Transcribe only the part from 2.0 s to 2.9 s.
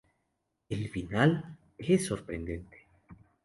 sorprendente.